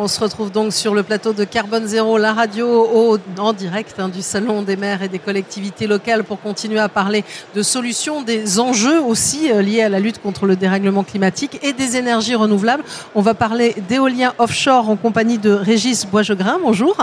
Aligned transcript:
On 0.00 0.06
se 0.06 0.20
retrouve 0.20 0.52
donc 0.52 0.72
sur 0.72 0.94
le 0.94 1.02
plateau 1.02 1.32
de 1.32 1.42
Carbone 1.42 1.88
Zéro, 1.88 2.18
la 2.18 2.32
radio 2.32 3.18
en 3.36 3.52
direct 3.52 3.96
hein, 3.98 4.08
du 4.08 4.22
Salon 4.22 4.62
des 4.62 4.76
maires 4.76 5.02
et 5.02 5.08
des 5.08 5.18
collectivités 5.18 5.88
locales 5.88 6.22
pour 6.22 6.40
continuer 6.40 6.78
à 6.78 6.88
parler 6.88 7.24
de 7.56 7.62
solutions, 7.64 8.22
des 8.22 8.60
enjeux 8.60 9.00
aussi 9.02 9.50
euh, 9.50 9.60
liés 9.60 9.82
à 9.82 9.88
la 9.88 9.98
lutte 9.98 10.22
contre 10.22 10.46
le 10.46 10.54
dérèglement 10.54 11.02
climatique 11.02 11.58
et 11.64 11.72
des 11.72 11.96
énergies 11.96 12.36
renouvelables. 12.36 12.84
On 13.16 13.22
va 13.22 13.34
parler 13.34 13.74
d'éolien 13.88 14.34
offshore 14.38 14.88
en 14.88 14.94
compagnie 14.94 15.38
de 15.38 15.50
Régis 15.50 16.06
Boisjegrin. 16.06 16.60
Bonjour. 16.62 16.96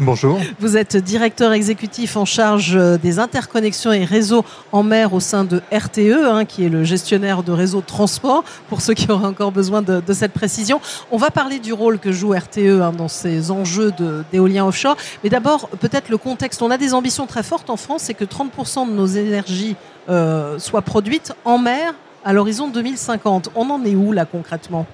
Bonjour. 0.00 0.40
Vous 0.58 0.76
êtes 0.76 0.96
directeur 0.96 1.52
exécutif 1.52 2.16
en 2.16 2.24
charge 2.24 2.74
euh, 2.74 2.98
des 2.98 3.20
interconnexions 3.20 3.92
et 3.92 4.04
réseaux 4.04 4.44
en 4.72 4.82
mer 4.82 5.14
au 5.14 5.20
sein 5.20 5.44
de 5.44 5.62
RTE, 5.72 6.24
hein, 6.24 6.44
qui 6.44 6.64
est 6.64 6.68
le 6.68 6.82
gestionnaire 6.82 7.44
de 7.44 7.52
réseaux 7.52 7.80
de 7.80 7.86
transport, 7.86 8.42
pour 8.68 8.80
ceux 8.80 8.94
qui 8.94 9.08
auraient 9.12 9.28
encore 9.28 9.52
besoin 9.52 9.82
de, 9.82 10.02
cette 10.12 10.32
précision. 10.32 10.80
On 11.12 11.16
va 11.16 11.30
parler 11.30 11.60
du 11.60 11.72
rôle 11.72 12.00
que 12.00 12.10
joue 12.10 12.32
RTE 12.32 12.82
hein, 12.82 12.90
dans 12.90 13.06
ces 13.06 13.52
enjeux 13.52 13.92
d'éolien 14.32 14.66
offshore. 14.66 14.96
Mais 15.22 15.30
d'abord, 15.30 15.68
peut-être 15.68 16.08
le 16.08 16.18
contexte. 16.18 16.60
On 16.62 16.72
a 16.72 16.78
des 16.78 16.92
ambitions 16.92 17.26
très 17.26 17.44
fortes 17.44 17.70
en 17.70 17.76
France, 17.76 18.02
c'est 18.02 18.14
que 18.14 18.24
30% 18.24 18.88
de 18.88 18.94
nos 18.94 19.06
énergies 19.06 19.76
euh, 20.08 20.58
soient 20.58 20.82
produites 20.82 21.32
en 21.44 21.58
mer 21.58 21.94
à 22.24 22.32
l'horizon 22.32 22.66
2050. 22.66 23.50
On 23.54 23.70
en 23.70 23.84
est 23.84 23.94
où 23.94 24.10
là 24.10 24.24
concrètement? 24.24 24.86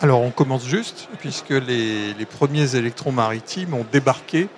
Alors 0.00 0.22
on 0.22 0.30
commence 0.30 0.66
juste, 0.66 1.08
puisque 1.18 1.50
les, 1.50 2.14
premiers 2.28 2.76
électrons 2.76 3.12
maritimes 3.12 3.74
ont 3.74 3.86
débarqué 3.90 4.48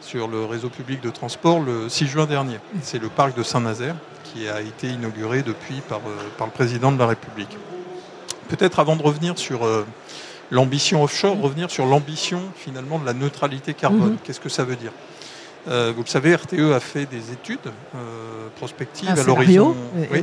sur 0.00 0.28
le 0.28 0.44
réseau 0.44 0.68
public 0.68 1.00
de 1.00 1.10
transport 1.10 1.60
le 1.60 1.88
6 1.88 2.06
juin 2.06 2.26
dernier. 2.26 2.56
C'est 2.82 3.00
le 3.00 3.08
parc 3.08 3.36
de 3.36 3.42
Saint-Nazaire 3.42 3.94
qui 4.24 4.48
a 4.48 4.60
été 4.60 4.88
inauguré 4.88 5.42
depuis 5.42 5.80
par, 5.88 5.98
euh, 5.98 6.28
par 6.38 6.46
le 6.46 6.52
président 6.52 6.92
de 6.92 6.98
la 6.98 7.06
République. 7.06 7.56
Peut-être 8.48 8.78
avant 8.78 8.96
de 8.96 9.02
revenir 9.02 9.38
sur 9.38 9.64
euh, 9.64 9.86
l'ambition 10.50 11.02
offshore, 11.02 11.40
revenir 11.40 11.70
sur 11.70 11.86
l'ambition 11.86 12.42
finalement 12.56 12.98
de 12.98 13.06
la 13.06 13.12
neutralité 13.12 13.74
carbone. 13.74 14.12
Mhm. 14.12 14.18
Qu'est-ce 14.24 14.40
que 14.40 14.48
ça 14.48 14.64
veut 14.64 14.76
dire? 14.76 14.92
Euh, 15.68 15.92
vous 15.94 16.02
le 16.02 16.08
savez, 16.08 16.34
RTE 16.34 16.72
a 16.74 16.80
fait 16.80 17.06
des 17.06 17.32
études 17.32 17.70
prospectives 18.56 19.10
à 19.10 19.22
l'horizon. 19.22 19.76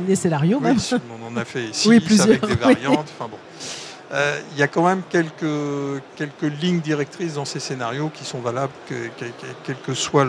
Des 0.06 0.16
scénarios, 0.16 0.60
même. 0.60 0.78
on 0.92 1.32
en 1.32 1.36
a 1.36 1.44
fait 1.44 1.72
six 1.72 2.20
avec 2.20 2.44
des 2.44 2.54
variantes. 2.54 3.12
Enfin, 3.18 3.28
bon. 3.30 3.38
Euh, 4.12 4.40
il 4.52 4.58
y 4.58 4.62
a 4.62 4.68
quand 4.68 4.84
même 4.84 5.02
quelques, 5.10 6.02
quelques 6.16 6.62
lignes 6.62 6.80
directrices 6.80 7.34
dans 7.34 7.44
ces 7.44 7.60
scénarios 7.60 8.10
qui 8.12 8.24
sont 8.24 8.38
valables, 8.38 8.72
quelle 8.86 9.76
que 9.84 9.94
soit 9.94 10.26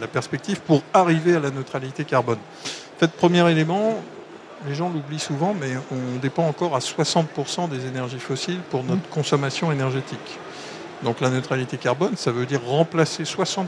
la 0.00 0.06
perspective, 0.06 0.60
pour 0.60 0.82
arriver 0.94 1.36
à 1.36 1.40
la 1.40 1.50
neutralité 1.50 2.04
carbone. 2.04 2.38
En 2.38 2.98
fait, 2.98 3.12
premier 3.12 3.48
élément, 3.50 4.02
les 4.66 4.74
gens 4.74 4.88
l'oublient 4.88 5.18
souvent, 5.18 5.54
mais 5.58 5.74
on 5.92 6.18
dépend 6.18 6.46
encore 6.46 6.74
à 6.74 6.78
60% 6.78 7.68
des 7.68 7.86
énergies 7.86 8.18
fossiles 8.18 8.60
pour 8.70 8.82
notre 8.82 9.02
mmh. 9.02 9.10
consommation 9.10 9.70
énergétique. 9.70 10.38
Donc 11.02 11.20
la 11.20 11.30
neutralité 11.30 11.76
carbone, 11.76 12.16
ça 12.16 12.32
veut 12.32 12.46
dire 12.46 12.60
remplacer 12.64 13.22
60% 13.22 13.66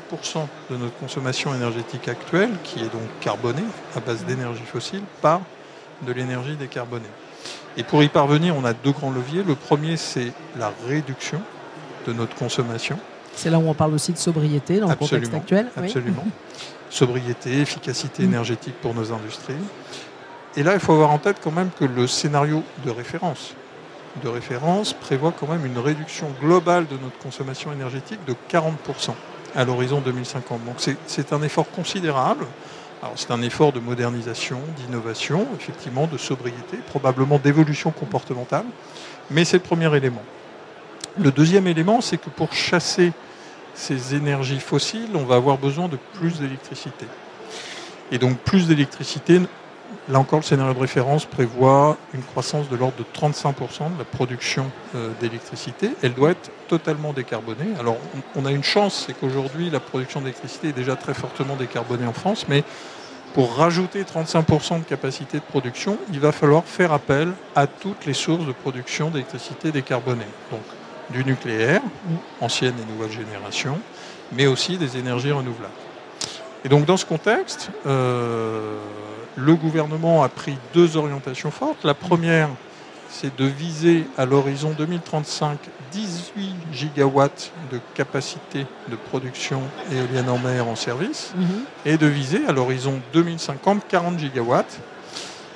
de 0.70 0.76
notre 0.76 0.96
consommation 0.98 1.54
énergétique 1.54 2.08
actuelle, 2.08 2.50
qui 2.64 2.80
est 2.80 2.88
donc 2.88 3.08
carbonée, 3.20 3.62
à 3.94 4.00
base 4.00 4.24
d'énergie 4.24 4.64
fossile, 4.64 5.02
par 5.22 5.40
de 6.02 6.12
l'énergie 6.12 6.56
décarbonée. 6.56 7.04
Et 7.76 7.82
pour 7.82 8.02
y 8.02 8.08
parvenir, 8.08 8.56
on 8.56 8.64
a 8.64 8.72
deux 8.72 8.92
grands 8.92 9.10
leviers. 9.10 9.42
Le 9.42 9.54
premier, 9.54 9.96
c'est 9.96 10.32
la 10.58 10.72
réduction 10.88 11.40
de 12.06 12.12
notre 12.12 12.34
consommation. 12.34 12.98
C'est 13.34 13.50
là 13.50 13.58
où 13.58 13.68
on 13.68 13.74
parle 13.74 13.94
aussi 13.94 14.12
de 14.12 14.18
sobriété 14.18 14.80
dans 14.80 14.88
le 14.88 14.94
contexte 14.96 15.32
actuel. 15.34 15.68
Absolument. 15.76 16.26
Sobriété, 16.90 17.60
efficacité 17.60 18.24
énergétique 18.24 18.74
pour 18.82 18.94
nos 18.94 19.12
industries. 19.12 19.54
Et 20.56 20.64
là, 20.64 20.74
il 20.74 20.80
faut 20.80 20.92
avoir 20.92 21.12
en 21.12 21.18
tête 21.18 21.36
quand 21.42 21.52
même 21.52 21.70
que 21.78 21.84
le 21.84 22.08
scénario 22.08 22.64
de 22.84 22.90
référence, 22.90 23.54
de 24.22 24.28
référence 24.28 24.92
prévoit 24.92 25.32
quand 25.38 25.46
même 25.46 25.64
une 25.64 25.78
réduction 25.78 26.26
globale 26.40 26.88
de 26.88 26.96
notre 26.96 27.16
consommation 27.18 27.72
énergétique 27.72 28.18
de 28.26 28.34
40% 28.50 29.12
à 29.54 29.64
l'horizon 29.64 30.00
2050. 30.00 30.64
Donc 30.64 30.94
c'est 31.06 31.32
un 31.32 31.42
effort 31.42 31.70
considérable 31.70 32.46
c'est 33.16 33.30
un 33.30 33.42
effort 33.42 33.72
de 33.72 33.80
modernisation, 33.80 34.60
d'innovation, 34.76 35.46
effectivement, 35.58 36.06
de 36.06 36.18
sobriété, 36.18 36.76
probablement 36.86 37.38
d'évolution 37.38 37.90
comportementale, 37.90 38.64
mais 39.30 39.44
c'est 39.44 39.56
le 39.56 39.62
premier 39.62 39.94
élément. 39.96 40.22
Le 41.18 41.30
deuxième 41.30 41.66
élément, 41.66 42.00
c'est 42.00 42.18
que 42.18 42.30
pour 42.30 42.52
chasser 42.52 43.12
ces 43.74 44.14
énergies 44.14 44.60
fossiles, 44.60 45.10
on 45.14 45.24
va 45.24 45.36
avoir 45.36 45.58
besoin 45.58 45.88
de 45.88 45.98
plus 46.14 46.40
d'électricité. 46.40 47.06
Et 48.12 48.18
donc 48.18 48.38
plus 48.38 48.66
d'électricité, 48.66 49.40
là 50.08 50.18
encore 50.18 50.40
le 50.40 50.44
scénario 50.44 50.74
de 50.74 50.78
référence 50.78 51.24
prévoit 51.24 51.96
une 52.14 52.22
croissance 52.22 52.68
de 52.68 52.76
l'ordre 52.76 52.96
de 52.98 53.04
35% 53.04 53.94
de 53.94 53.98
la 53.98 54.04
production 54.04 54.70
euh, 54.94 55.10
d'électricité. 55.20 55.90
Elle 56.02 56.14
doit 56.14 56.30
être 56.30 56.50
totalement 56.68 57.12
décarbonée. 57.12 57.74
Alors 57.78 57.96
on 58.36 58.46
a 58.46 58.52
une 58.52 58.64
chance, 58.64 59.04
c'est 59.06 59.12
qu'aujourd'hui 59.12 59.70
la 59.70 59.80
production 59.80 60.20
d'électricité 60.20 60.68
est 60.68 60.72
déjà 60.72 60.96
très 60.96 61.14
fortement 61.14 61.56
décarbonée 61.56 62.06
en 62.06 62.12
France, 62.12 62.46
mais 62.48 62.64
pour 63.34 63.54
rajouter 63.54 64.02
35% 64.02 64.80
de 64.80 64.84
capacité 64.84 65.38
de 65.38 65.44
production, 65.44 65.98
il 66.12 66.18
va 66.18 66.32
falloir 66.32 66.64
faire 66.64 66.92
appel 66.92 67.32
à 67.54 67.66
toutes 67.66 68.04
les 68.06 68.14
sources 68.14 68.44
de 68.44 68.52
production 68.52 69.10
d'électricité 69.10 69.70
décarbonée. 69.70 70.26
Donc 70.50 70.62
du 71.10 71.24
nucléaire, 71.24 71.82
ancienne 72.40 72.74
et 72.80 72.92
nouvelle 72.92 73.12
génération, 73.12 73.78
mais 74.32 74.46
aussi 74.46 74.78
des 74.78 74.96
énergies 74.96 75.32
renouvelables. 75.32 75.72
Et 76.64 76.68
donc 76.68 76.84
dans 76.84 76.96
ce 76.96 77.06
contexte, 77.06 77.70
euh, 77.86 78.78
le 79.36 79.54
gouvernement 79.54 80.22
a 80.22 80.28
pris 80.28 80.56
deux 80.74 80.96
orientations 80.96 81.50
fortes. 81.50 81.84
La 81.84 81.94
première, 81.94 82.48
c'est 83.08 83.36
de 83.36 83.44
viser 83.44 84.04
à 84.16 84.24
l'horizon 84.24 84.74
2035 84.76 85.58
18 85.92 86.54
gigawatts 86.72 87.52
de 87.72 87.80
capacité 87.94 88.66
de 88.88 88.96
production 88.96 89.62
éolienne 89.92 90.28
en 90.28 90.38
mer 90.38 90.68
en 90.68 90.76
service 90.76 91.32
mhm. 91.36 91.46
et 91.84 91.96
de 91.96 92.06
viser 92.06 92.40
à 92.46 92.52
l'horizon 92.52 93.00
2050 93.12 93.88
40 93.88 94.18
gigawatts 94.18 94.78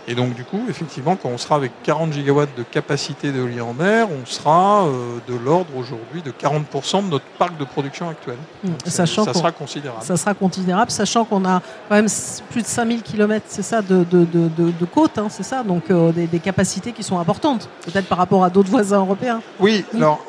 et 0.06 0.14
donc, 0.14 0.34
du 0.34 0.44
coup, 0.44 0.60
effectivement, 0.68 1.16
quand 1.16 1.30
on 1.30 1.38
sera 1.38 1.56
avec 1.56 1.72
40 1.82 2.12
gigawatts 2.12 2.56
de 2.56 2.62
capacité 2.62 3.32
d'éolien 3.32 3.64
en 3.64 3.72
mer, 3.72 4.08
on 4.10 4.26
sera 4.26 4.84
euh, 4.84 5.18
de 5.26 5.34
l'ordre 5.34 5.74
aujourd'hui 5.76 6.20
de 6.20 6.30
40% 6.30 7.06
de 7.06 7.10
notre 7.10 7.24
parc 7.38 7.56
de 7.56 7.64
production 7.64 8.10
actuel. 8.10 8.36
Mmh. 8.62 8.68
Sachant 8.84 9.24
ça 9.24 9.32
sera 9.32 9.50
considérable. 9.52 10.02
Ça 10.02 10.16
sera 10.16 10.34
considérable, 10.34 10.90
sachant 10.90 11.24
qu'on 11.24 11.44
a 11.46 11.62
quand 11.88 11.94
même 11.94 12.08
plus 12.50 12.62
de 12.62 12.66
5000 12.66 13.02
km, 13.02 13.46
c'est 13.48 13.62
ça, 13.62 13.80
de, 13.80 14.04
de, 14.04 14.24
de, 14.24 14.84
côte, 14.84 15.16
hein, 15.16 15.28
c'est 15.30 15.42
ça, 15.42 15.62
donc 15.62 15.90
euh, 15.90 16.12
des, 16.12 16.38
capacités 16.38 16.92
qui 16.92 17.02
sont 17.02 17.18
importantes, 17.18 17.70
peut-être 17.86 18.06
par 18.06 18.18
rapport 18.18 18.44
à 18.44 18.50
d'autres 18.50 18.70
voisins 18.70 18.98
européens. 18.98 19.40
Oui, 19.58 19.84
alors 19.94 20.20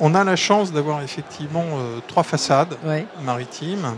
on, 0.00 0.14
a 0.14 0.24
la 0.24 0.36
chance 0.36 0.72
d'avoir 0.72 1.02
effectivement 1.02 1.64
euh, 1.74 1.98
trois 2.06 2.22
façades 2.22 2.74
maritimes. 3.22 3.96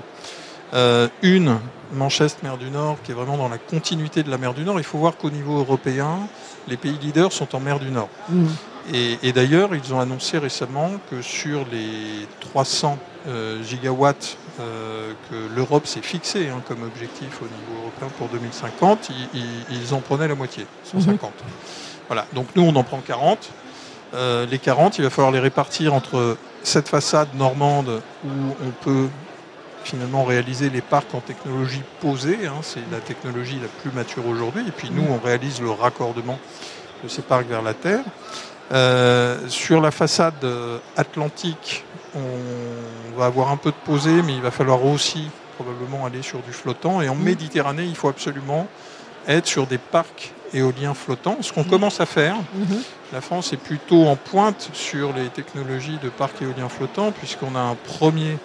Une 1.22 1.58
Manchester, 1.92 2.40
mer 2.42 2.56
du 2.56 2.70
Nord, 2.70 2.98
qui 3.02 3.12
est 3.12 3.14
vraiment 3.14 3.36
dans 3.36 3.48
la 3.48 3.58
continuité 3.58 4.22
de 4.22 4.30
la 4.30 4.38
mer 4.38 4.54
du 4.54 4.64
Nord. 4.64 4.78
Il 4.78 4.84
faut 4.84 4.98
voir 4.98 5.16
qu'au 5.16 5.30
niveau 5.30 5.58
européen, 5.58 6.20
les 6.68 6.76
pays 6.76 6.96
leaders 7.00 7.32
sont 7.32 7.54
en 7.54 7.60
mer 7.60 7.78
du 7.78 7.90
Nord. 7.90 8.08
Mm. 8.28 8.46
Et, 8.92 9.32
d'ailleurs, 9.32 9.70
ils 9.74 9.94
ont 9.94 10.00
annoncé 10.00 10.38
récemment 10.38 10.90
que 11.08 11.22
sur 11.22 11.64
les 11.70 12.26
300 12.40 12.98
euh, 13.28 13.62
gigawatts 13.62 14.36
euh, 14.58 15.12
que 15.30 15.54
l'Europe 15.54 15.86
s'est 15.86 16.02
fixé 16.02 16.48
hein, 16.48 16.60
comme 16.66 16.82
objectif 16.82 17.40
au 17.40 17.44
niveau 17.44 17.82
européen 17.82 18.08
pour 18.18 18.28
2050, 18.28 19.10
ils, 19.34 19.94
en 19.94 20.00
prenaient 20.00 20.26
la 20.26 20.34
moitié, 20.34 20.66
150. 20.84 21.30
Mm-hmm. 21.30 21.32
Voilà. 22.08 22.26
Donc 22.34 22.46
nous, 22.56 22.62
on 22.64 22.74
en 22.74 22.82
prend 22.82 22.98
40. 22.98 23.50
Euh, 24.14 24.46
les 24.46 24.58
40, 24.58 24.98
il 24.98 25.04
va 25.04 25.10
falloir 25.10 25.32
les 25.32 25.38
répartir 25.38 25.94
entre 25.94 26.36
cette 26.64 26.88
façade 26.88 27.28
normande 27.36 28.02
où 28.24 28.28
on 28.66 28.70
peut 28.84 29.06
finalement 29.84 30.24
réaliser 30.24 30.70
les 30.70 30.80
parcs 30.80 31.14
en 31.14 31.20
technologie 31.20 31.82
posée. 32.00 32.46
Hein, 32.46 32.60
c'est 32.62 32.80
la 32.90 33.00
technologie 33.00 33.58
la 33.60 33.68
plus 33.68 33.90
mature 33.90 34.26
aujourd'hui. 34.26 34.64
Et 34.66 34.72
puis 34.72 34.90
nous, 34.90 35.04
on 35.08 35.18
réalise 35.18 35.60
le 35.60 35.70
raccordement 35.70 36.38
de 37.02 37.08
ces 37.08 37.22
parcs 37.22 37.46
vers 37.46 37.62
la 37.62 37.74
Terre. 37.74 38.04
Euh, 38.72 39.48
sur 39.48 39.80
la 39.80 39.90
façade 39.90 40.44
euh, 40.44 40.78
atlantique, 40.96 41.84
on 42.14 43.18
va 43.18 43.26
avoir 43.26 43.50
un 43.50 43.56
peu 43.56 43.70
de 43.70 43.76
posée, 43.84 44.22
mais 44.22 44.34
il 44.34 44.40
va 44.40 44.50
falloir 44.50 44.84
aussi 44.84 45.28
probablement 45.58 46.06
aller 46.06 46.22
sur 46.22 46.40
du 46.40 46.52
flottant. 46.52 47.02
Et 47.02 47.08
en 47.08 47.14
mmh. 47.14 47.22
Méditerranée, 47.22 47.84
il 47.84 47.94
faut 47.94 48.08
absolument 48.08 48.66
être 49.28 49.46
sur 49.46 49.66
des 49.66 49.78
parcs 49.78 50.32
éoliens 50.54 50.94
flottants, 50.94 51.38
ce 51.40 51.52
qu'on 51.52 51.64
mmh. 51.64 51.70
commence 51.70 52.00
à 52.00 52.06
faire. 52.06 52.36
Mmh. 52.36 52.74
La 53.12 53.20
France 53.20 53.52
est 53.52 53.58
plutôt 53.58 54.06
en 54.06 54.16
pointe 54.16 54.70
sur 54.72 55.12
les 55.12 55.28
technologies 55.28 55.98
de 56.02 56.08
parcs 56.08 56.40
éoliens 56.40 56.68
flottants, 56.68 57.12
puisqu'on 57.12 57.54
a 57.54 57.60
un 57.60 57.74
premier 57.74 58.38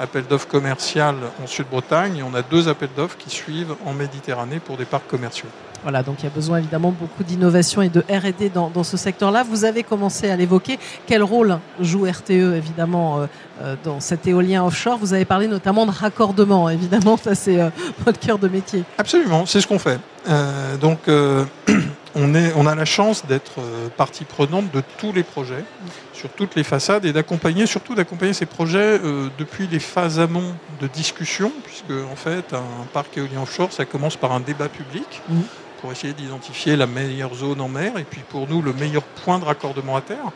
appel 0.00 0.24
d'offres 0.26 0.48
commercial 0.48 1.14
en 1.42 1.46
Sud-Bretagne 1.46 2.16
et 2.16 2.22
on 2.22 2.34
a 2.34 2.42
deux 2.42 2.68
appels 2.68 2.88
d'offres 2.96 3.18
qui 3.18 3.30
suivent 3.30 3.74
en 3.86 3.92
Méditerranée 3.92 4.58
pour 4.58 4.76
des 4.76 4.86
parcs 4.86 5.06
commerciaux. 5.06 5.48
Voilà, 5.82 6.02
donc 6.02 6.16
il 6.20 6.24
y 6.24 6.26
a 6.26 6.30
besoin 6.30 6.58
évidemment 6.58 6.90
beaucoup 6.90 7.24
d'innovation 7.24 7.80
et 7.80 7.88
de 7.88 8.00
R&D 8.00 8.50
dans, 8.50 8.68
dans, 8.68 8.84
ce 8.84 8.98
secteur-là. 8.98 9.44
Vous 9.44 9.64
avez 9.64 9.82
commencé 9.82 10.28
à 10.28 10.36
l'évoquer. 10.36 10.78
Quel 11.06 11.22
rôle 11.22 11.58
joue 11.80 12.04
RTE 12.04 12.30
évidemment 12.30 13.20
euh, 13.20 13.26
euh, 13.62 13.76
dans 13.82 13.98
cet 14.00 14.26
éolien 14.26 14.64
offshore? 14.64 14.98
Vous 14.98 15.14
avez 15.14 15.24
parlé 15.24 15.48
notamment 15.48 15.86
de 15.86 15.90
raccordement, 15.90 16.68
évidemment, 16.68 17.16
ça 17.22 17.34
c'est 17.34 17.60
euh, 17.60 17.70
votre 18.04 18.18
cœur 18.18 18.38
de 18.38 18.48
métier. 18.48 18.84
Absolument, 18.98 19.46
c'est 19.46 19.60
ce 19.62 19.66
qu'on 19.66 19.78
fait. 19.78 19.98
Euh, 20.28 20.76
donc 20.76 20.98
on, 22.14 22.34
est, 22.34 22.52
on 22.56 22.66
a 22.66 22.74
la 22.74 22.84
chance 22.84 23.24
d'être 23.26 23.60
partie 23.96 24.24
prenante 24.24 24.70
de 24.72 24.82
tous 24.98 25.12
les 25.12 25.22
projets, 25.22 25.64
sur 26.12 26.28
toutes 26.30 26.54
les 26.54 26.64
façades, 26.64 27.04
et 27.04 27.12
d'accompagner, 27.12 27.66
surtout 27.66 27.94
d'accompagner 27.94 28.32
ces 28.32 28.46
projets 28.46 28.98
depuis 29.38 29.66
les 29.66 29.78
phases 29.78 30.18
amont 30.20 30.54
de 30.80 30.86
discussion, 30.86 31.52
puisque 31.64 31.92
en 32.10 32.16
fait 32.16 32.52
un 32.52 32.86
parc 32.92 33.16
éolien 33.16 33.42
offshore, 33.42 33.72
ça 33.72 33.84
commence 33.84 34.16
par 34.16 34.32
un 34.32 34.40
débat 34.40 34.68
public. 34.68 35.22
Mmh 35.28 35.40
pour 35.80 35.92
essayer 35.92 36.12
d'identifier 36.12 36.76
la 36.76 36.86
meilleure 36.86 37.34
zone 37.34 37.60
en 37.60 37.68
mer 37.68 37.96
et 37.98 38.04
puis 38.04 38.20
pour 38.28 38.48
nous 38.48 38.62
le 38.62 38.72
meilleur 38.72 39.02
point 39.02 39.38
de 39.38 39.44
raccordement 39.44 39.96
à 39.96 40.00
terre. 40.00 40.30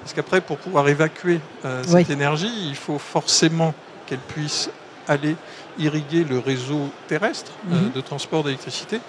Parce 0.00 0.12
qu'après, 0.12 0.40
pour 0.40 0.58
pouvoir 0.58 0.88
évacuer 0.88 1.40
euh, 1.64 1.82
cette 1.84 2.10
énergie, 2.10 2.68
il 2.68 2.76
faut 2.76 2.98
forcément 2.98 3.74
qu'elle 4.06 4.18
puisse 4.18 4.70
aller 5.08 5.36
irriguer 5.78 6.24
le 6.24 6.38
réseau 6.38 6.90
terrestre 7.08 7.52
euh, 7.70 7.74
mhm. 7.74 7.92
de 7.92 8.00
transport 8.00 8.44
d'électricité. 8.44 9.00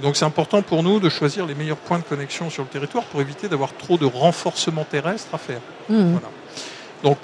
Donc 0.00 0.16
c'est 0.16 0.24
important 0.24 0.62
pour 0.62 0.82
nous 0.82 1.00
de 1.00 1.08
choisir 1.08 1.46
les 1.46 1.54
meilleurs 1.54 1.78
points 1.78 1.98
de 1.98 2.04
connexion 2.04 2.50
sur 2.50 2.62
le 2.62 2.68
territoire 2.68 3.04
pour 3.04 3.20
éviter 3.20 3.48
d'avoir 3.48 3.74
trop 3.74 3.98
de 3.98 4.06
renforcement 4.06 4.84
terrestre 4.84 5.34
à 5.34 5.38
faire. 5.38 5.60
Mhm. 5.88 6.12
Voilà. 6.12 6.28
Donc 7.02 7.18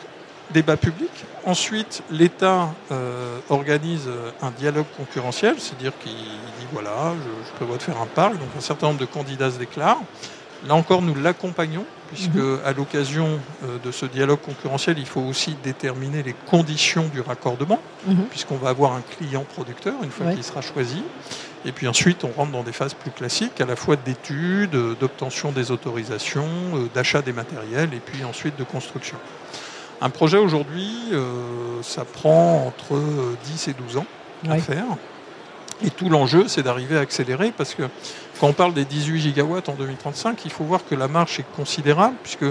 débat 0.52 0.76
public. 0.76 1.10
Ensuite, 1.46 2.02
l'État 2.10 2.70
euh, 2.90 3.38
organise 3.48 4.08
un 4.40 4.50
dialogue 4.50 4.86
concurrentiel, 4.96 5.56
c'est-à-dire 5.58 5.92
qu'il 5.98 6.12
dit 6.12 6.66
voilà, 6.72 7.14
je, 7.18 7.48
je, 7.48 7.52
prévois 7.56 7.76
de 7.76 7.82
faire 7.82 8.00
un 8.00 8.06
parc, 8.06 8.32
donc 8.32 8.48
un 8.56 8.60
certain 8.60 8.88
nombre 8.88 9.00
de 9.00 9.06
candidats 9.06 9.50
se 9.50 9.58
déclarent. 9.58 10.00
Là 10.66 10.74
encore, 10.74 11.02
nous 11.02 11.14
l'accompagnons, 11.14 11.84
puisque 12.14 12.64
à 12.64 12.72
l'occasion 12.72 13.40
euh, 13.64 13.78
de 13.84 13.90
ce 13.90 14.06
dialogue 14.06 14.40
concurrentiel, 14.40 14.98
il 14.98 15.06
faut 15.06 15.20
aussi 15.20 15.56
déterminer 15.62 16.22
les 16.22 16.34
conditions 16.46 17.08
du 17.08 17.20
raccordement, 17.20 17.80
mhm. 18.06 18.24
puisqu'on 18.30 18.56
va 18.56 18.70
avoir 18.70 18.92
un 18.92 19.02
client 19.02 19.44
producteur 19.54 19.94
une 20.02 20.10
fois 20.10 20.32
qu'il 20.32 20.44
sera 20.44 20.62
choisi. 20.62 21.02
Et 21.66 21.72
puis 21.72 21.88
ensuite, 21.88 22.24
on 22.24 22.30
rentre 22.30 22.52
dans 22.52 22.62
des 22.62 22.72
phases 22.72 22.94
plus 22.94 23.10
classiques, 23.10 23.60
à 23.60 23.66
la 23.66 23.74
fois 23.74 23.96
d'études, 23.96 24.76
d'obtention 25.00 25.50
des 25.50 25.70
autorisations, 25.70 26.46
euh, 26.74 26.88
d'achat 26.94 27.20
des 27.20 27.32
matériels, 27.32 27.92
et 27.92 28.00
puis 28.00 28.24
ensuite 28.24 28.56
de 28.58 28.64
construction. 28.64 29.16
Un 30.00 30.10
projet 30.10 30.38
aujourd'hui, 30.38 30.94
euh, 31.12 31.82
ça 31.82 32.04
prend 32.04 32.66
entre 32.66 33.00
10 33.44 33.68
et 33.68 33.72
12 33.72 33.96
ans 33.96 34.06
à 34.48 34.58
faire. 34.58 34.84
Et 35.82 35.90
tout 35.90 36.08
l'enjeu, 36.08 36.46
c'est 36.46 36.62
d'arriver 36.62 36.96
à 36.96 37.00
accélérer 37.00 37.52
parce 37.56 37.74
que 37.74 37.82
quand 38.40 38.48
on 38.48 38.52
parle 38.52 38.74
des 38.74 38.84
18 38.84 39.20
gigawatts 39.20 39.68
en 39.68 39.74
2035, 39.74 40.44
il 40.44 40.50
faut 40.50 40.64
voir 40.64 40.80
que 40.88 40.94
la 40.94 41.08
marche 41.08 41.40
est 41.40 41.46
considérable 41.56 42.16
puisque 42.22 42.46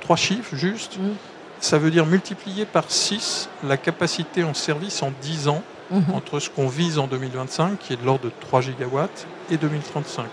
trois 0.00 0.16
chiffres 0.16 0.56
juste, 0.56 0.98
mm. 0.98 1.12
ça 1.60 1.78
veut 1.78 1.90
dire 1.90 2.06
multiplier 2.06 2.64
par 2.64 2.90
6 2.90 3.48
la 3.64 3.76
capacité 3.76 4.44
en 4.44 4.54
service 4.54 5.02
en 5.02 5.12
10 5.22 5.48
ans 5.48 5.62
mm-hmm. 5.92 6.14
entre 6.14 6.40
ce 6.40 6.50
qu'on 6.50 6.68
vise 6.68 6.98
en 6.98 7.06
2025, 7.06 7.78
qui 7.78 7.92
est 7.92 7.96
de 7.96 8.04
l'ordre 8.04 8.24
de 8.24 8.32
3 8.40 8.62
gigawatts, 8.62 9.26
et 9.50 9.56
2035. 9.56 10.26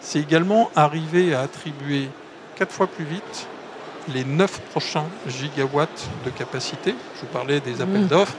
C'est 0.00 0.20
également 0.20 0.70
arriver 0.76 1.34
à 1.34 1.40
attribuer 1.40 2.08
4 2.56 2.72
fois 2.72 2.86
plus 2.86 3.04
vite 3.04 3.48
les 4.12 4.24
9 4.24 4.60
prochains 4.70 5.06
gigawatts 5.26 6.08
de 6.24 6.30
capacité. 6.30 6.94
Je 7.16 7.20
vous 7.22 7.32
parlais 7.32 7.60
des 7.60 7.80
appels 7.80 8.04
mm. 8.04 8.08
d'offres 8.08 8.36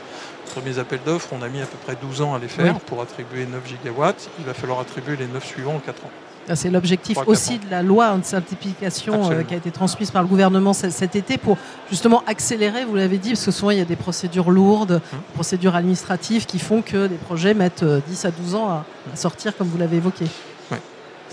premiers 0.48 0.80
appels 0.80 1.00
d'offres, 1.06 1.30
on 1.34 1.42
a 1.44 1.50
mis 1.50 1.62
à 1.62 1.66
peu 1.66 1.78
près 1.86 1.96
12 2.02 2.22
ans 2.22 2.34
à 2.34 2.40
les 2.40 2.48
faire 2.48 2.80
pour 2.80 3.02
attribuer 3.02 3.46
9 3.46 3.62
gigawatts. 3.68 4.30
Il 4.40 4.46
va 4.46 4.54
falloir 4.54 4.80
attribuer 4.80 5.16
les 5.16 5.28
9 5.28 5.46
suivants 5.46 5.76
en 5.76 5.80
4 5.80 6.06
ans. 6.06 6.10
C'est 6.56 6.70
l'objectif 6.70 7.18
aussi 7.28 7.60
de 7.60 7.70
la 7.70 7.84
loi 7.84 8.18
de 8.18 8.24
simplification 8.24 9.32
euh, 9.32 9.44
qui 9.44 9.54
a 9.54 9.58
été 9.58 9.70
transmise 9.70 10.12
par 10.12 10.22
le 10.22 10.30
gouvernement 10.30 10.72
cet 10.72 11.16
été 11.18 11.38
pour 11.38 11.58
justement 11.90 12.24
accélérer, 12.26 12.86
vous 12.86 12.96
l'avez 12.96 13.18
dit, 13.18 13.32
parce 13.32 13.46
que 13.46 13.52
souvent 13.52 13.72
il 13.72 13.80
y 13.80 13.82
a 13.82 13.86
des 13.86 13.98
procédures 13.98 14.50
lourdes, 14.50 15.02
des 15.12 15.16
hum. 15.18 15.22
procédures 15.34 15.76
administratives 15.76 16.46
qui 16.46 16.58
font 16.58 16.82
que 16.82 17.08
des 17.08 17.18
projets 17.18 17.54
mettent 17.54 17.84
10 17.84 18.26
euh, 18.26 18.28
à 18.30 18.32
12 18.32 18.56
ans 18.56 18.70
à, 18.70 18.86
sortir, 19.16 19.58
comme 19.58 19.68
vous 19.68 19.78
l'avez 19.78 19.98
évoqué. 19.98 20.26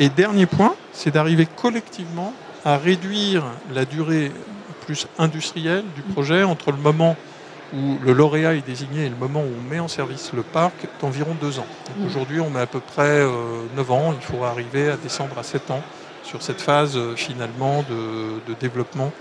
Et 0.01 0.09
dernier 0.09 0.47
point, 0.47 0.75
c'est 0.93 1.13
d'arriver 1.13 1.47
collectivement 1.47 2.33
à 2.65 2.79
réduire 2.79 3.45
la 3.73 3.85
durée 3.85 4.33
plus 4.87 5.07
industrielle 5.19 5.85
du 5.95 6.03
projet 6.03 6.43
entre 6.43 6.71
le 6.71 6.79
moment 6.79 7.17
où 7.75 7.99
le 8.03 8.13
lauréat 8.13 8.55
est 8.55 8.67
désigné 8.67 9.07
et 9.07 9.09
le 9.09 9.17
moment 9.17 9.41
où 9.41 9.51
on 9.59 9.71
met 9.71 9.81
en 9.81 9.89
service 9.89 10.33
le 10.33 10.43
parc 10.43 10.75
d'environ 11.01 11.35
deux 11.41 11.59
ans. 11.59 11.67
Mmh. 11.97 12.07
Aujourd'hui, 12.07 12.41
on 12.41 12.51
met 12.51 12.61
à 12.61 12.67
peu 12.67 12.81
près 12.81 13.21
9 13.21 13.29
euh, 13.29 13.93
ans. 13.93 14.15
Il 14.15 14.25
faut 14.25 14.45
arriver 14.45 14.91
à 14.91 14.97
descendre 14.97 15.39
à 15.39 15.43
7 15.43 15.71
ans 15.71 15.83
sur 16.23 16.43
cette 16.43 16.61
phase 16.61 16.97
euh, 16.97 17.15
finalement 17.17 17.85
de, 17.89 18.55
développement 18.61 19.13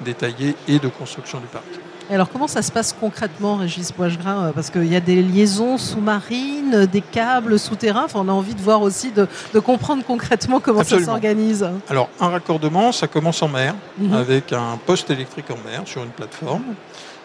détaillé 0.00 0.56
et 0.68 0.78
de 0.78 0.88
construction 0.88 1.38
du 1.38 1.46
parc. 1.46 1.64
alors 2.10 2.28
comment 2.30 2.48
ça 2.48 2.62
se 2.62 2.72
passe 2.72 2.92
concrètement, 2.92 3.56
Régis 3.56 3.92
Boisgras 3.92 4.52
Parce 4.54 4.70
qu'il 4.70 4.86
y 4.86 4.96
a 4.96 5.00
des 5.00 5.22
liaisons 5.22 5.78
sous-marines, 5.78 6.86
des 6.86 7.00
câbles 7.00 7.58
souterrains. 7.58 8.06
on 8.14 8.28
a 8.28 8.32
envie 8.32 8.54
de 8.54 8.60
voir 8.60 8.82
aussi, 8.82 9.12
de, 9.12 9.26
comprendre 9.60 10.04
concrètement 10.04 10.60
comment 10.60 10.84
ça 10.84 11.02
s'organise. 11.02 11.68
Alors 11.88 12.08
un 12.20 12.28
raccordement, 12.28 12.92
ça 12.92 13.06
commence 13.06 13.42
en 13.42 13.48
mer, 13.48 13.74
mmh. 13.98 14.12
avec 14.12 14.52
un 14.52 14.78
poste 14.84 15.10
électrique 15.10 15.50
en 15.50 15.68
mer 15.68 15.82
sur 15.86 16.02
une 16.02 16.10
plateforme. 16.10 16.74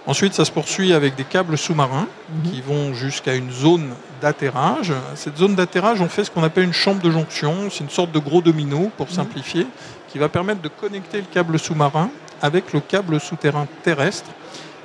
Ensuite, 0.09 0.33
ça 0.33 0.43
se 0.43 0.51
poursuit 0.51 0.93
avec 0.93 1.15
des 1.15 1.23
câbles 1.23 1.55
sous-marins 1.55 2.07
mhm. 2.29 2.51
qui 2.51 2.61
vont 2.61 2.95
jusqu'à 2.95 3.35
une 3.35 3.51
zone 3.51 3.93
d'atterrage. 4.21 4.91
Cette 5.13 5.37
zone 5.37 5.53
d'atterrage, 5.53 6.01
on 6.01 6.09
fait 6.09 6.23
ce 6.23 6.31
qu'on 6.31 6.41
appelle 6.41 6.63
une 6.63 6.73
chambre 6.73 6.99
de 6.99 7.11
jonction. 7.11 7.69
C'est 7.69 7.83
une 7.83 7.91
sorte 7.91 8.11
de 8.11 8.17
gros 8.17 8.41
domino, 8.41 8.89
pour 8.97 9.05
mhm. 9.05 9.13
simplifier, 9.13 9.67
qui 10.07 10.17
va 10.17 10.27
permettre 10.27 10.61
de 10.61 10.67
connecter 10.67 11.17
le 11.17 11.27
câble 11.31 11.59
sous-marin 11.59 12.09
avec 12.41 12.73
le 12.73 12.79
câble 12.79 13.19
souterrain 13.19 13.67
terrestre. 13.83 14.29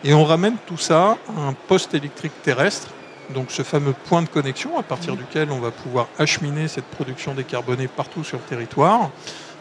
Et 0.05 0.13
on 0.13 0.25
ramène 0.25 0.57
tout 0.67 0.77
ça 0.77 1.17
à 1.37 1.41
un 1.41 1.55
poste 1.55 1.95
électrique 1.95 2.33
terrestre, 2.43 2.89
donc 3.33 3.51
ce 3.51 3.63
fameux 3.63 3.95
point 3.95 4.23
de 4.23 4.29
connexion 4.29 4.79
à 4.79 4.83
partir 4.83 5.15
mhm. 5.15 5.19
duquel 5.21 5.51
on 5.51 5.61
va 5.61 5.71
pouvoir 5.71 6.09
acheminer 6.19 6.69
cette 6.69 6.85
production 6.85 7.35
décarbonée 7.35 7.89
partout 7.89 8.23
sur 8.23 8.39
le 8.39 8.45
territoire. 8.45 9.11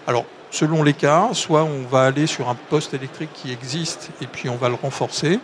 Alors, 0.05 0.25
selon 0.51 0.83
les 0.83 0.93
cas, 0.93 1.29
soit 1.31 1.63
on 1.63 1.83
va 1.89 2.03
aller 2.03 2.27
sur 2.27 2.49
un 2.49 2.55
poste 2.55 2.93
électrique 2.93 3.29
qui 3.33 3.51
existe 3.51 4.09
et 4.21 4.27
puis 4.27 4.49
on 4.49 4.57
va 4.57 4.67
le 4.67 4.75
renforcer, 4.75 5.39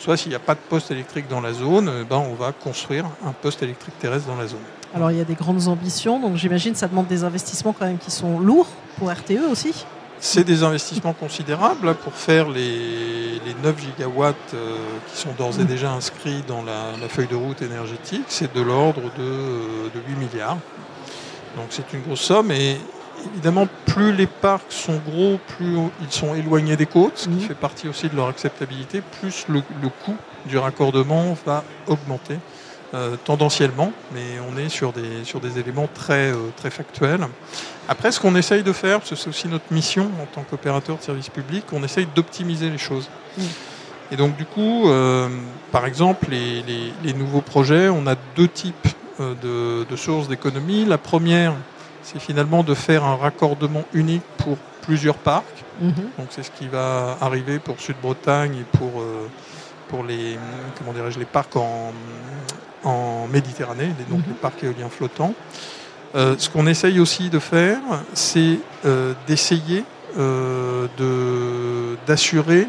soit 0.00 0.16
s'il 0.16 0.30
n'y 0.30 0.36
a 0.36 0.40
pas 0.40 0.54
de 0.54 0.60
poste 0.68 0.90
électrique 0.90 1.28
dans 1.28 1.40
la 1.40 1.52
zone, 1.52 1.90
eh 2.00 2.04
ben 2.04 2.18
on 2.18 2.34
va 2.34 2.50
construire 2.52 3.04
un 3.24 3.32
poste 3.32 3.62
électrique 3.62 3.98
terrestre 4.00 4.26
dans 4.26 4.36
la 4.36 4.48
zone. 4.48 4.58
Alors 4.92 5.12
il 5.12 5.18
y 5.18 5.20
a 5.20 5.24
des 5.24 5.34
grandes 5.34 5.68
ambitions, 5.68 6.18
donc 6.18 6.34
j'imagine 6.34 6.72
que 6.72 6.78
ça 6.78 6.88
demande 6.88 7.06
des 7.06 7.22
investissements 7.22 7.72
quand 7.72 7.86
même 7.86 7.98
qui 7.98 8.10
sont 8.10 8.40
lourds 8.40 8.68
pour 8.98 9.12
RTE 9.12 9.48
aussi 9.50 9.86
c'est 10.20 10.44
des 10.44 10.62
investissements 10.62 11.12
considérables 11.12 11.94
pour 11.96 12.12
faire 12.14 12.48
les, 12.48 13.40
9 13.62 13.76
gigawatts 13.78 14.36
euh, 14.54 14.76
qui 15.10 15.20
sont 15.20 15.32
d'ores 15.36 15.60
et 15.60 15.64
déjà 15.64 15.92
inscrits 15.92 16.42
dans 16.46 16.62
la, 16.62 17.08
feuille 17.08 17.26
de 17.26 17.36
route 17.36 17.60
énergétique. 17.62 18.24
C'est 18.28 18.54
de 18.54 18.60
l'ordre 18.60 19.02
de, 19.18 19.90
de 19.94 20.00
8 20.08 20.16
milliards. 20.16 20.58
Donc 21.56 21.66
c'est 21.70 21.92
une 21.92 22.02
grosse 22.02 22.20
somme 22.20 22.52
et 22.52 22.78
évidemment, 23.32 23.68
plus 23.86 24.12
les 24.12 24.26
parcs 24.26 24.70
sont 24.70 25.00
gros, 25.06 25.38
plus 25.56 25.76
ils 26.00 26.10
sont 26.10 26.34
éloignés 26.34 26.76
des 26.76 26.86
côtes, 26.86 27.16
ce 27.16 27.24
qui 27.24 27.34
mhm. 27.34 27.40
fait 27.40 27.54
partie 27.54 27.88
aussi 27.88 28.08
de 28.08 28.16
leur 28.16 28.28
acceptabilité, 28.28 29.02
plus 29.20 29.46
le, 29.48 29.60
coût 30.04 30.16
du 30.46 30.58
raccordement 30.58 31.36
va 31.44 31.64
augmenter 31.86 32.38
euh, 32.92 33.14
tendanciellement, 33.24 33.92
mais 34.12 34.40
on 34.50 34.58
est 34.58 34.68
sur 34.68 34.92
des, 34.92 35.22
sur 35.22 35.38
des 35.38 35.60
éléments 35.60 35.88
très, 35.94 36.32
euh, 36.32 36.50
très 36.56 36.70
factuels. 36.70 37.24
Après, 37.88 38.10
ce 38.10 38.18
qu'on 38.18 38.34
essaye 38.34 38.64
de 38.64 38.72
faire, 38.72 38.98
parce 38.98 39.10
que 39.10 39.14
c'est 39.16 39.28
aussi 39.28 39.46
notre 39.46 39.72
mission 39.72 40.10
en 40.20 40.26
tant 40.26 40.42
qu'opérateur 40.42 40.96
de 40.96 41.02
service 41.02 41.28
public, 41.28 41.62
on 41.72 41.84
essaye 41.84 42.08
d'optimiser 42.16 42.68
les 42.68 42.78
choses. 42.78 43.08
Et 44.10 44.16
donc, 44.16 44.36
du 44.36 44.44
coup, 44.44 44.88
euh, 44.88 45.28
par 45.70 45.86
exemple, 45.86 46.26
les, 46.30 47.12
nouveaux 47.14 47.42
projets, 47.42 47.88
on 47.88 48.08
a 48.08 48.16
deux 48.34 48.48
types 48.48 48.88
de, 49.20 49.86
de 49.88 49.96
sources 49.96 50.26
d'économie. 50.26 50.84
La 50.84 50.98
première, 50.98 51.54
c'est 52.02 52.18
finalement 52.18 52.64
de 52.64 52.74
faire 52.74 53.04
un 53.04 53.14
raccordement 53.14 53.84
unique 53.92 54.24
pour 54.38 54.56
plusieurs 54.82 55.16
parcs. 55.16 55.44
Mhm. 55.80 55.92
Donc 56.18 56.26
c'est 56.30 56.42
ce 56.42 56.50
qui 56.50 56.66
va 56.66 57.16
arriver 57.20 57.60
pour 57.60 57.78
Sud-Bretagne 57.78 58.56
et 58.56 58.78
pour, 58.78 59.04
pour 59.88 60.02
les, 60.02 60.36
comment 60.76 60.92
les 60.92 61.24
parcs 61.24 61.54
en, 61.54 61.92
en 62.84 63.26
Méditerranée, 63.28 63.92
donc 64.08 64.20
mhm. 64.20 64.24
les 64.28 64.34
parcs 64.34 64.62
éoliens 64.64 64.88
flottants. 64.88 65.34
Euh, 66.14 66.34
ce 66.38 66.50
qu'on 66.50 66.66
essaye 66.66 66.98
aussi 66.98 67.30
de 67.30 67.38
faire, 67.38 67.78
c'est 68.14 68.58
euh, 68.84 69.14
d'essayer 69.26 69.84
d'assurer 72.08 72.66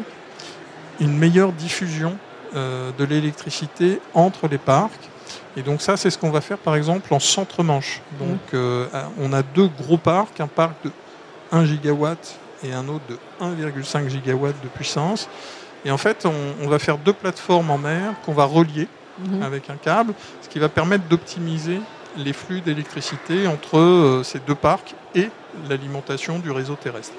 une 1.00 1.18
meilleure 1.18 1.52
diffusion 1.52 2.16
de 2.54 3.04
l'électricité 3.04 4.00
entre 4.14 4.46
les 4.46 4.58
parcs 4.58 5.10
et 5.56 5.62
donc 5.62 5.82
ça, 5.82 5.96
c'est 5.96 6.10
ce 6.10 6.18
qu'on 6.18 6.30
va 6.30 6.40
faire 6.40 6.58
par 6.58 6.76
exemple 6.76 7.12
en 7.12 7.20
centre-manche. 7.20 8.00
Donc 8.18 8.40
euh, 8.54 8.86
on 9.20 9.32
a 9.32 9.42
deux 9.42 9.68
gros 9.68 9.98
parcs, 9.98 10.40
un 10.40 10.46
parc 10.46 10.74
de 10.84 10.90
1 11.52 11.66
gigawatt 11.66 12.38
et 12.64 12.72
un 12.72 12.88
autre 12.88 13.04
de 13.08 13.18
1,5 13.40 14.08
gigawatt 14.08 14.54
de 14.62 14.68
puissance. 14.68 15.28
Et 15.84 15.90
en 15.90 15.98
fait, 15.98 16.26
on, 16.26 16.68
va 16.68 16.78
faire 16.78 16.96
deux 16.96 17.12
plateformes 17.12 17.70
en 17.70 17.78
mer 17.78 18.14
qu'on 18.24 18.34
va 18.34 18.44
relier 18.44 18.86
mmh. 19.18 19.42
avec 19.42 19.70
un 19.70 19.76
câble, 19.76 20.14
ce 20.40 20.48
qui 20.48 20.58
va 20.58 20.68
permettre 20.68 21.04
d'optimiser 21.08 21.80
les 22.16 22.32
flux 22.32 22.60
d'électricité 22.60 23.46
entre 23.46 24.20
ces 24.24 24.38
deux 24.40 24.54
parcs 24.54 24.94
et 25.14 25.30
l'alimentation 25.68 26.38
du 26.38 26.50
réseau 26.50 26.76
terrestre. 26.76 27.14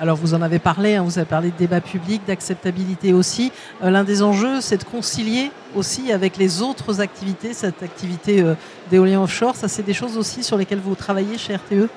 Alors 0.00 0.16
vous 0.16 0.34
en 0.34 0.42
avez 0.42 0.58
parlé, 0.58 0.96
hein, 0.96 1.02
vous 1.02 1.18
avez 1.18 1.28
parlé 1.28 1.50
de 1.50 1.56
débat 1.56 1.80
public, 1.80 2.22
d'acceptabilité 2.26 3.12
aussi. 3.12 3.52
Euh, 3.84 3.90
l'un 3.90 4.02
des 4.04 4.22
enjeux, 4.22 4.60
c'est 4.60 4.78
de 4.78 4.84
concilier 4.84 5.52
aussi 5.76 6.10
avec 6.10 6.38
les 6.38 6.60
autres 6.60 7.00
activités, 7.00 7.52
cette 7.52 7.84
activité 7.84 8.42
euh, 8.42 8.54
d'éolien 8.90 9.22
offshore. 9.22 9.54
Ça, 9.54 9.68
c'est 9.68 9.84
des 9.84 9.94
choses 9.94 10.16
aussi 10.16 10.42
sur 10.42 10.56
lesquelles 10.56 10.80
vous 10.80 10.94
travaillez 10.94 11.38
chez 11.38 11.54
RTE 11.54 11.88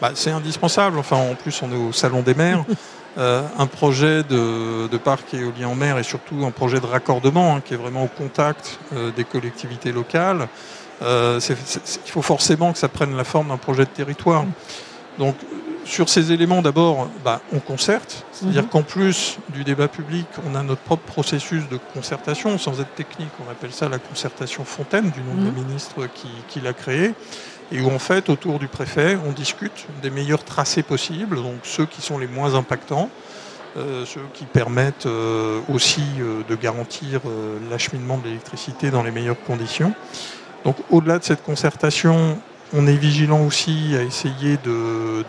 bah, 0.00 0.12
C'est 0.14 0.30
indispensable. 0.30 0.98
Enfin, 0.98 1.16
en 1.16 1.34
plus, 1.34 1.60
on 1.62 1.72
est 1.72 1.76
au 1.76 1.92
Salon 1.92 2.22
des 2.22 2.34
mers. 2.34 2.64
Euh, 3.18 3.42
un 3.58 3.66
projet 3.66 4.22
de, 4.22 4.96
parc 4.98 5.34
éolien 5.34 5.68
en 5.68 5.74
mer 5.74 5.98
et 5.98 6.02
surtout 6.02 6.44
un 6.44 6.50
projet 6.50 6.78
de 6.80 6.86
raccordement 6.86 7.56
hein, 7.56 7.60
qui 7.64 7.74
est 7.74 7.76
vraiment 7.76 8.04
au 8.04 8.08
contact 8.08 8.78
des 9.16 9.24
collectivités 9.24 9.92
locales. 9.92 10.48
il 11.00 12.10
faut 12.10 12.22
forcément 12.22 12.72
que 12.72 12.78
ça 12.78 12.88
prenne 12.88 13.16
la 13.16 13.24
forme 13.24 13.48
d'un 13.48 13.56
projet 13.56 13.84
de 13.84 13.90
territoire. 13.90 14.44
Sur 15.88 16.10
ces 16.10 16.32
éléments, 16.32 16.60
d'abord, 16.60 17.08
bah, 17.24 17.40
on 17.52 17.60
concerte, 17.60 18.26
c'est-à-dire 18.30 18.64
mhm. 18.64 18.68
qu'en 18.68 18.82
plus 18.82 19.38
du 19.48 19.64
débat 19.64 19.88
public, 19.88 20.26
on 20.46 20.54
a 20.54 20.62
notre 20.62 20.82
propre 20.82 21.02
processus 21.04 21.66
de 21.70 21.78
concertation, 21.94 22.58
sans 22.58 22.80
être 22.80 22.94
technique, 22.94 23.30
on 23.46 23.50
appelle 23.50 23.72
ça 23.72 23.88
la 23.88 23.98
concertation 23.98 24.64
Fontaine, 24.64 25.10
du 25.10 25.20
nom 25.22 25.34
de 25.34 25.46
la 25.46 25.50
mhm. 25.50 25.64
ministre 25.64 26.06
qui, 26.48 26.60
l'a 26.60 26.74
créée, 26.74 27.14
et 27.72 27.80
où 27.80 27.90
en 27.90 27.98
fait, 27.98 28.28
autour 28.28 28.58
du 28.58 28.68
préfet, 28.68 29.16
on 29.26 29.32
discute 29.32 29.86
des 30.02 30.10
meilleurs 30.10 30.44
tracés 30.44 30.82
possibles, 30.82 31.36
donc 31.36 31.60
ceux 31.62 31.86
qui 31.86 32.02
sont 32.02 32.18
les 32.18 32.28
moins 32.28 32.54
impactants, 32.54 33.08
euh, 33.78 34.04
ceux 34.04 34.20
qui 34.34 34.44
permettent 34.44 35.06
euh, 35.06 35.60
aussi 35.72 36.02
euh, 36.20 36.42
de 36.48 36.54
garantir 36.54 37.20
l'acheminement 37.70 38.18
de 38.18 38.24
l'électricité 38.24 38.90
dans 38.90 39.02
les 39.02 39.10
meilleures 39.10 39.42
conditions. 39.42 39.94
Donc 40.64 40.76
au-delà 40.90 41.18
de 41.18 41.24
cette 41.24 41.42
concertation, 41.42 42.38
on 42.72 42.86
est 42.86 42.96
vigilant 42.96 43.44
aussi 43.44 43.94
à 43.96 44.02
essayer 44.02 44.58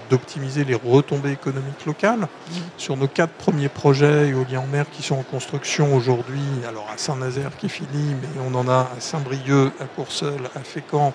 d'optimiser 0.09 0.63
les 0.63 0.75
retombées 0.75 1.31
économiques 1.31 1.85
locales. 1.85 2.19
Mmh. 2.19 2.53
Sur 2.77 2.97
nos 2.97 3.07
quatre 3.07 3.33
premiers 3.33 3.69
projets 3.69 4.29
éoliens 4.29 4.61
en 4.61 4.67
mer 4.67 4.85
qui 4.91 5.03
sont 5.03 5.15
en 5.15 5.23
construction 5.23 5.95
aujourd'hui, 5.95 6.41
alors 6.67 6.87
à 6.93 6.97
Saint-Nazaire 6.97 7.55
qui 7.57 7.69
finit, 7.69 8.15
mais 8.21 8.41
on 8.47 8.53
en 8.55 8.67
a 8.67 8.91
à 8.95 8.99
Saint-Brieuc, 8.99 9.71
à 9.79 9.85
Courseul, 9.85 10.49
à 10.55 10.59
Fécamp, 10.59 11.13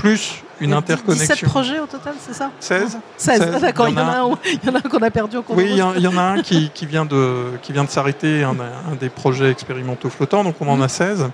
plus 0.00 0.42
une 0.60 0.72
interconnexion. 0.72 1.34
17 1.34 1.48
projets 1.48 1.78
au 1.78 1.86
total, 1.86 2.14
c'est 2.18 2.32
ça 2.32 2.50
16 2.58 2.98
16, 3.18 3.40
ah, 3.54 3.60
d'accord, 3.60 3.88
il 3.88 3.94
y, 3.94 3.98
en 3.98 4.08
a 4.08 4.78
un 4.78 4.80
qu'on 4.80 5.02
a 5.02 5.10
perdu 5.10 5.36
au 5.36 5.44
Oui, 5.50 5.66
il 5.70 5.76
y, 5.76 5.82
en 6.06 6.16
a 6.16 6.22
un 6.22 6.42
qui, 6.42 6.70
vient 6.86 7.04
de, 7.04 7.50
qui 7.62 7.72
vient 7.72 7.84
de 7.84 7.90
s'arrêter, 7.90 8.42
un, 8.42 8.54
des 8.98 9.10
projets 9.10 9.50
expérimentaux 9.50 10.08
flottants, 10.08 10.42
donc 10.42 10.56
on 10.60 10.68
en 10.68 10.80
a 10.80 10.88
16. 10.88 11.28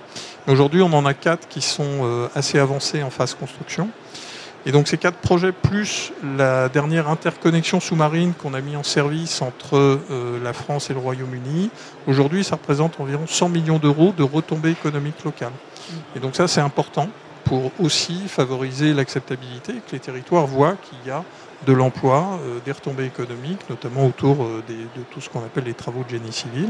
Aujourd'hui, 0.47 0.81
on 0.81 0.91
en 0.91 1.05
a 1.05 1.13
4 1.13 1.47
qui 1.47 1.61
sont 1.61 1.83
euh, 2.03 2.27
assez 2.35 2.59
avancés 2.59 3.03
en 3.03 3.09
phase 3.09 3.35
construction. 3.35 3.89
Et 4.65 4.71
donc 4.73 4.89
ces 4.89 4.97
quatre 4.97 5.19
projets, 5.19 5.53
plus 5.53 6.11
la 6.37 6.67
dernière 6.67 7.07
interconnexion 7.07 7.79
sous-marine 7.79 8.33
qu'on 8.33 8.53
a 8.53 8.59
mis 8.59 8.75
en 8.75 8.83
service 8.83 9.41
entre 9.41 9.77
euh, 9.77 10.43
la 10.43 10.51
France 10.51 10.89
et 10.89 10.93
le 10.93 10.99
Royaume-Uni, 10.99 11.69
aujourd'hui 12.05 12.43
ça 12.43 12.55
représente 12.55 12.99
environ 12.99 13.27
100 13.27 13.47
millions 13.47 13.77
d'euros 13.77 14.13
de 14.17 14.23
retombées 14.23 14.71
économiques 14.71 15.23
locales. 15.23 15.53
Et 16.17 16.19
donc 16.19 16.35
ça 16.35 16.49
c'est 16.49 16.59
important 16.59 17.07
pour 17.47 17.71
aussi 17.79 18.27
favoriser 18.27 18.93
l'acceptabilité, 18.93 19.73
que 19.73 19.93
les 19.93 19.99
territoires 19.99 20.47
voient 20.47 20.75
qu'il 20.75 20.99
y 21.07 21.11
a 21.11 21.23
de 21.65 21.73
l'emploi, 21.73 22.39
euh, 22.43 22.59
des 22.65 22.71
retombées 22.71 23.05
économiques, 23.05 23.69
notamment 23.69 24.05
autour 24.05 24.43
euh, 24.43 24.63
de 24.67 25.03
tout 25.11 25.21
ce 25.21 25.29
qu'on 25.29 25.39
appelle 25.39 25.63
les 25.63 25.73
travaux 25.73 26.03
de 26.03 26.09
génie 26.09 26.31
civil. 26.31 26.69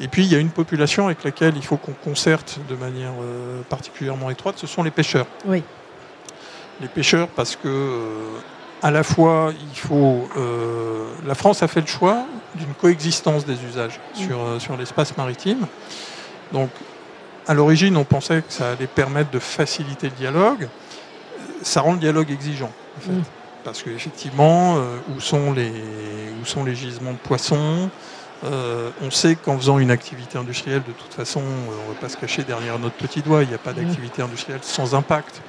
Et 0.00 0.08
puis 0.08 0.24
il 0.24 0.32
y 0.32 0.34
a 0.34 0.38
une 0.38 0.50
population 0.50 1.06
avec 1.06 1.24
laquelle 1.24 1.54
il 1.56 1.64
faut 1.64 1.76
qu'on 1.76 1.92
concerte 1.92 2.58
de 2.68 2.74
manière 2.74 3.12
particulièrement 3.68 4.28
étroite, 4.28 4.56
ce 4.58 4.66
sont 4.66 4.82
les 4.82 4.90
pêcheurs. 4.90 5.26
Oui 5.46 5.62
les 6.80 6.88
pêcheurs 6.88 7.28
parce 7.28 7.56
que 7.56 7.68
euh, 7.68 8.38
à 8.82 8.90
la 8.90 9.02
fois 9.02 9.52
il 9.72 9.78
faut 9.78 10.28
euh, 10.36 11.06
la 11.26 11.34
France 11.34 11.62
a 11.62 11.68
fait 11.68 11.80
le 11.80 11.86
choix 11.86 12.24
d'une 12.54 12.74
coexistence 12.74 13.44
des 13.44 13.62
usages 13.64 14.00
sur, 14.14 14.40
euh, 14.40 14.58
sur 14.58 14.76
l'espace 14.76 15.16
maritime. 15.16 15.66
Donc 16.52 16.70
à 17.46 17.54
l'origine 17.54 17.96
on 17.96 18.04
pensait 18.04 18.42
que 18.42 18.52
ça 18.52 18.72
allait 18.72 18.86
permettre 18.86 19.30
de 19.30 19.38
faciliter 19.38 20.08
le 20.08 20.16
dialogue. 20.16 20.68
Ça 21.62 21.80
rend 21.80 21.92
le 21.92 21.98
dialogue 21.98 22.30
exigeant 22.30 22.72
en 22.98 23.00
fait. 23.00 23.12
Mm. 23.12 23.22
Parce 23.64 23.82
qu'effectivement, 23.82 24.76
où, 25.16 25.20
sont 25.20 25.50
les, 25.52 25.72
où 26.42 26.44
sont 26.44 26.64
les 26.64 26.74
gisements 26.74 27.12
de 27.12 27.18
poissons 27.18 27.88
on 29.02 29.10
sait 29.10 29.36
qu'en 29.36 29.56
faisant 29.56 29.78
une 29.78 29.90
activité 29.90 30.38
industrielle, 30.38 30.82
de 30.86 30.92
toute 30.92 31.12
façon, 31.12 31.40
on 31.40 31.88
ne 31.88 31.94
va 31.94 32.00
pas 32.00 32.08
se 32.08 32.16
cacher 32.16 32.42
derrière 32.42 32.78
notre 32.78 32.96
petit 32.96 33.22
doigt, 33.22 33.42
il 33.42 33.48
n'y 33.48 33.54
a 33.54 33.58
pas 33.58 33.72
mm. 33.72 33.76
d'activité 33.76 34.22
industrielle 34.22 34.60
sans 34.62 34.94
impact. 34.94 35.40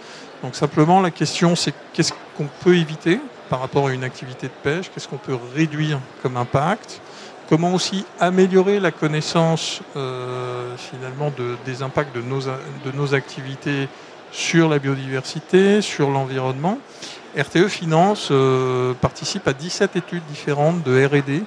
Donc 0.43 0.55
simplement, 0.55 1.01
la 1.01 1.11
question, 1.11 1.55
c'est 1.55 1.73
qu'est-ce 1.93 2.13
qu'on 2.37 2.47
peut 2.63 2.75
éviter 2.75 3.19
par 3.49 3.59
rapport 3.59 3.87
à 3.87 3.93
une 3.93 4.03
activité 4.03 4.47
de 4.47 4.53
pêche, 4.63 4.91
qu'est-ce 4.93 5.07
qu'on 5.07 5.17
peut 5.17 5.37
réduire 5.55 5.99
comme 6.23 6.37
impact, 6.37 7.01
comment 7.49 7.73
aussi 7.73 8.05
améliorer 8.19 8.79
la 8.79 8.91
connaissance 8.91 9.81
euh, 9.95 10.75
finalement 10.77 11.31
des 11.65 11.81
impacts 11.81 12.15
de 12.15 12.21
nos, 12.21 13.13
activités 13.13 13.87
sur 14.31 14.69
la 14.69 14.79
biodiversité, 14.79 15.81
sur 15.81 16.09
l'environnement? 16.09 16.79
RTE 17.37 17.67
Finance 17.67 18.29
euh, 18.31 18.93
participe 18.93 19.47
à 19.47 19.53
17 19.53 19.95
études 19.97 20.23
différentes 20.29 20.83
de 20.83 21.05
RD 21.05 21.43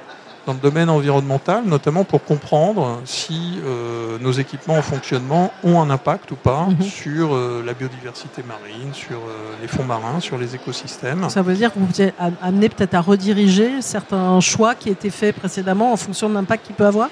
dans 0.48 0.54
le 0.54 0.60
domaine 0.60 0.88
environnemental, 0.88 1.64
notamment 1.66 2.04
pour 2.04 2.24
comprendre 2.24 3.02
si 3.04 3.58
euh, 3.66 4.16
nos 4.18 4.32
équipements 4.32 4.78
en 4.78 4.82
fonctionnement 4.82 5.52
ont 5.62 5.78
un 5.78 5.90
impact 5.90 6.30
ou 6.30 6.36
pas 6.36 6.68
mhm. 6.70 6.80
sur 6.80 7.34
euh, 7.34 7.62
la 7.66 7.74
biodiversité 7.74 8.42
marine, 8.42 8.94
sur 8.94 9.18
euh, 9.18 9.52
les 9.60 9.68
fonds 9.68 9.84
marins, 9.84 10.20
sur 10.20 10.38
les 10.38 10.54
écosystèmes. 10.54 11.28
Ça 11.28 11.42
veut 11.42 11.52
dire 11.52 11.70
que 11.70 11.78
vous 11.78 11.84
pouvez 11.84 12.14
amener 12.40 12.70
peut-être 12.70 12.94
à 12.94 13.02
rediriger 13.02 13.82
certains 13.82 14.40
choix 14.40 14.74
qui 14.74 14.88
étaient 14.88 15.10
faits 15.10 15.36
précédemment 15.36 15.92
en 15.92 15.98
fonction 15.98 16.30
de 16.30 16.34
l'impact 16.34 16.64
qu'il 16.64 16.74
peut 16.74 16.86
avoir? 16.86 17.10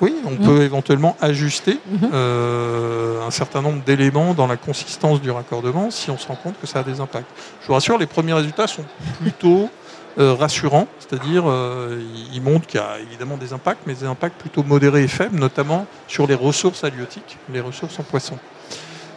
Oui, 0.00 0.12
on 0.26 0.32
mhm. 0.32 0.38
peut 0.38 0.62
éventuellement 0.62 1.16
ajuster 1.20 1.78
mhm. 1.88 2.10
un 2.12 3.30
certain 3.30 3.62
nombre 3.62 3.84
d'éléments 3.84 4.34
dans 4.34 4.48
la 4.48 4.56
consistance 4.56 5.22
du 5.22 5.30
raccordement 5.30 5.92
si 5.92 6.10
on 6.10 6.18
se 6.18 6.26
rend 6.26 6.34
compte 6.34 6.56
que 6.60 6.66
ça 6.66 6.80
a 6.80 6.82
des 6.82 7.00
impacts. 7.00 7.30
Je 7.62 7.68
vous 7.68 7.74
rassure, 7.74 7.98
les 7.98 8.06
premiers 8.06 8.32
résultats 8.32 8.66
sont 8.66 8.84
plutôt 9.20 9.70
rassurant, 10.16 10.86
c'est-à-dire 10.98 11.44
euh, 11.46 12.00
il 12.32 12.42
montre 12.42 12.66
qu'il 12.66 12.80
y 12.80 12.82
a 12.82 12.98
évidemment 13.00 13.36
des 13.36 13.52
impacts, 13.52 13.80
mais 13.86 13.94
des 13.94 14.06
impacts 14.06 14.40
plutôt 14.40 14.62
modérés 14.62 15.04
et 15.04 15.08
faibles, 15.08 15.38
notamment 15.38 15.86
sur 16.06 16.26
les 16.26 16.34
ressources 16.34 16.84
halieutiques, 16.84 17.38
les 17.52 17.60
ressources 17.60 17.98
en 17.98 18.04
poisson. 18.04 18.38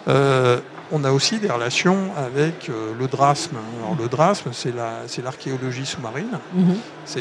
Euh, 0.08 0.60
on 0.92 1.04
a 1.04 1.12
aussi 1.12 1.40
des 1.40 1.50
relations 1.50 2.12
avec 2.16 2.70
le 2.70 3.08
drasme. 3.08 3.58
Alors, 3.80 3.98
le 4.00 4.08
drasme, 4.08 4.52
c'est 4.54 4.74
l'archéologie 5.22 5.86
sous-marine. 5.86 6.40
Mhm. 6.54 6.78
C'est 7.04 7.20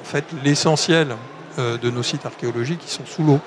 en 0.00 0.04
fait 0.04 0.24
l'essentiel 0.44 1.16
de 1.58 1.90
nos 1.90 2.04
sites 2.04 2.24
archéologiques 2.24 2.78
qui 2.78 2.92
sont 2.92 3.06
sous 3.06 3.24
l'eau. 3.24 3.40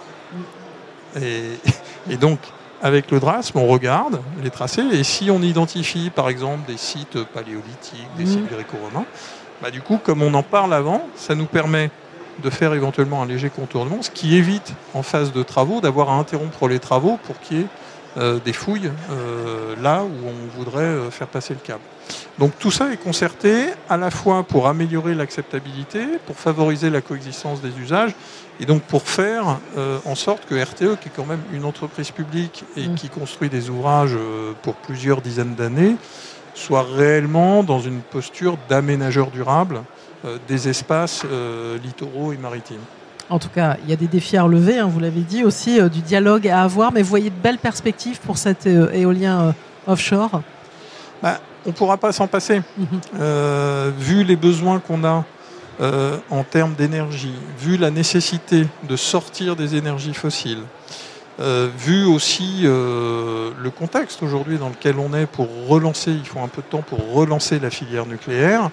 et, 1.21 2.17
donc, 2.17 2.39
avec 2.81 3.11
le 3.11 3.19
DRASM, 3.19 3.57
on 3.57 3.67
regarde 3.67 4.21
les 4.43 4.49
tracés 4.49 4.83
et 4.91 5.03
si 5.03 5.29
on 5.29 5.41
identifie 5.41 6.09
par 6.09 6.29
exemple 6.29 6.67
des 6.67 6.77
sites 6.77 7.23
paléolithiques, 7.23 8.07
des 8.17 8.25
sites 8.25 8.41
mhm. 8.41 8.47
gréco-romains, 8.47 9.05
bah, 9.61 9.69
du 9.69 9.81
coup, 9.81 9.99
comme 10.03 10.23
on 10.23 10.33
en 10.33 10.43
parle 10.43 10.73
avant, 10.73 11.07
ça 11.15 11.35
nous 11.35 11.45
permet 11.45 11.91
de 12.41 12.49
faire 12.49 12.73
éventuellement 12.73 13.21
un 13.21 13.27
léger 13.27 13.49
contournement, 13.49 14.01
ce 14.01 14.09
qui 14.09 14.35
évite 14.35 14.73
en 14.93 15.03
phase 15.03 15.31
de 15.31 15.43
travaux 15.43 15.81
d'avoir 15.81 16.09
à 16.09 16.13
interrompre 16.13 16.67
les 16.67 16.79
travaux 16.79 17.19
pour 17.23 17.39
qu'il 17.39 17.57
y 17.57 17.61
ait 17.61 17.67
euh, 18.17 18.39
des 18.43 18.53
fouilles 18.53 18.91
euh, 19.09 19.75
là 19.81 20.03
où 20.03 20.27
on 20.27 20.57
voudrait 20.57 20.83
euh, 20.83 21.11
faire 21.11 21.27
passer 21.27 21.53
le 21.53 21.59
câble. 21.59 21.83
Donc 22.39 22.51
tout 22.59 22.71
ça 22.71 22.91
est 22.91 22.97
concerté 22.97 23.67
à 23.89 23.95
la 23.95 24.11
fois 24.11 24.43
pour 24.43 24.67
améliorer 24.67 25.15
l'acceptabilité, 25.15 26.05
pour 26.25 26.35
favoriser 26.35 26.89
la 26.89 27.01
coexistence 27.01 27.61
des 27.61 27.77
usages 27.79 28.13
et 28.59 28.65
donc 28.65 28.81
pour 28.83 29.03
faire 29.03 29.59
euh, 29.77 29.99
en 30.05 30.15
sorte 30.15 30.45
que 30.45 30.55
RTE, 30.55 30.99
qui 30.99 31.07
est 31.07 31.11
quand 31.15 31.25
même 31.25 31.41
une 31.53 31.63
entreprise 31.63 32.11
publique 32.11 32.65
et 32.75 32.87
mm. 32.87 32.95
qui 32.95 33.09
construit 33.09 33.49
des 33.49 33.69
ouvrages 33.69 34.17
pour 34.61 34.75
plusieurs 34.75 35.21
dizaines 35.21 35.55
d'années, 35.55 35.95
soit 36.53 36.83
réellement 36.83 37.63
dans 37.63 37.79
une 37.79 38.01
posture 38.01 38.57
d'aménageur 38.67 39.31
durable 39.31 39.83
des 40.47 40.69
espaces 40.69 41.25
littoraux 41.81 42.31
et 42.31 42.37
maritimes. 42.37 42.81
En 43.31 43.39
tout 43.39 43.49
cas, 43.49 43.77
il 43.83 43.89
y 43.89 43.93
a 43.93 43.95
des 43.95 44.07
défis 44.07 44.37
à 44.37 44.43
relever, 44.43 44.77
hein, 44.77 44.87
vous 44.87 44.99
l'avez 44.99 45.21
dit 45.21 45.43
aussi, 45.43 45.81
du 45.89 46.01
dialogue 46.01 46.47
à 46.47 46.61
avoir, 46.61 46.91
mais 46.91 47.01
vous 47.01 47.09
voyez 47.09 47.29
de 47.29 47.41
belles 47.41 47.57
perspectives 47.57 48.19
pour 48.19 48.37
cet 48.37 48.67
éolien 48.67 49.55
offshore 49.87 50.41
bah, 51.23 51.39
On 51.65 51.69
ne 51.69 51.73
pourra 51.73 51.97
pas 51.97 52.11
s'en 52.11 52.27
passer. 52.27 52.61
Mm-hmm. 52.79 53.91
vu 53.97 54.23
les 54.23 54.35
besoins 54.35 54.79
qu'on 54.79 55.03
a 55.03 55.25
euh, 55.81 56.17
en 56.29 56.43
termes 56.43 56.75
d'énergie, 56.75 57.33
vu 57.57 57.75
la 57.75 57.89
nécessité 57.89 58.67
de 58.87 58.95
sortir 58.95 59.55
des 59.55 59.75
énergies 59.75 60.13
fossiles, 60.13 60.61
euh, 61.39 61.69
vu 61.75 62.05
aussi 62.05 62.61
euh, 62.65 63.49
le 63.57 63.71
contexte 63.71 64.21
aujourd'hui 64.21 64.59
dans 64.59 64.69
lequel 64.69 64.99
on 64.99 65.11
est 65.15 65.25
pour 65.25 65.47
relancer, 65.67 66.11
il 66.11 66.27
faut 66.27 66.39
un 66.39 66.49
peu 66.49 66.61
de 66.61 66.67
temps 66.67 66.83
pour 66.83 67.13
relancer 67.13 67.57
la 67.57 67.71
filière 67.71 68.05
nucléaire, 68.05 68.69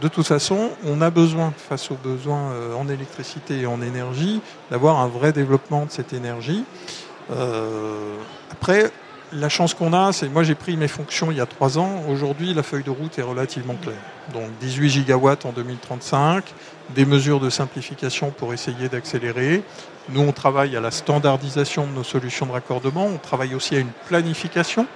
de 0.00 0.08
toute 0.08 0.26
façon, 0.26 0.70
on 0.84 1.00
a 1.00 1.10
besoin, 1.10 1.52
face 1.56 1.90
aux 1.90 1.96
besoins 1.96 2.52
en 2.76 2.88
électricité 2.88 3.60
et 3.60 3.66
en 3.66 3.82
énergie, 3.82 4.40
d'avoir 4.70 5.00
un 5.00 5.08
vrai 5.08 5.32
développement 5.32 5.86
de 5.86 5.90
cette 5.90 6.12
énergie. 6.12 6.64
après, 8.50 8.92
la 9.32 9.48
chance 9.48 9.74
qu'on 9.74 9.92
a, 9.92 10.12
c'est 10.12 10.28
moi 10.28 10.42
j'ai 10.42 10.54
pris 10.54 10.76
mes 10.76 10.88
fonctions 10.88 11.30
il 11.30 11.36
y 11.36 11.40
a 11.40 11.46
trois 11.46 11.78
ans. 11.78 12.02
Aujourd'hui, 12.08 12.54
la 12.54 12.62
feuille 12.62 12.82
de 12.82 12.90
route 12.90 13.18
est 13.18 13.22
relativement 13.22 13.74
claire. 13.74 13.94
Donc 14.32 14.50
18 14.60 14.90
gigawatts 14.90 15.46
en 15.46 15.52
2035, 15.52 16.44
des 16.94 17.04
mesures 17.04 17.40
de 17.40 17.50
simplification 17.50 18.30
pour 18.30 18.52
essayer 18.52 18.88
d'accélérer. 18.88 19.62
Nous, 20.08 20.20
on 20.20 20.32
travaille 20.32 20.76
à 20.76 20.80
la 20.80 20.90
standardisation 20.90 21.86
de 21.86 21.92
nos 21.92 22.02
solutions 22.02 22.46
de 22.46 22.52
raccordement. 22.52 23.06
On 23.06 23.18
travaille 23.18 23.54
aussi 23.54 23.76
à 23.76 23.78
une 23.78 23.92
planification, 24.06 24.86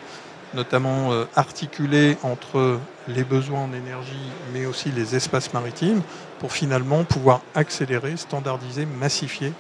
notamment 0.55 1.13
euh, 1.13 1.25
articulée 1.37 2.17
entre 2.23 2.79
les 3.09 3.25
besoins 3.25 3.61
en 3.61 3.73
énergie, 3.73 4.31
mais 4.53 4.67
aussi 4.67 4.91
les 4.91 5.15
espaces 5.15 5.53
maritimes, 5.53 6.03
pour 6.39 6.53
finalement 6.53 7.05
pouvoir 7.05 7.41
accélérer, 7.55 8.17
standardiser, 8.17 8.87
massifier 8.87 9.53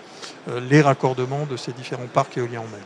euh, 0.48 0.60
les 0.68 0.80
raccordements 0.80 1.46
de 1.50 1.56
ces 1.56 1.72
différents 1.72 2.06
parcs 2.12 2.36
éoliens 2.38 2.60
en 2.60 2.70
mer. 2.70 2.80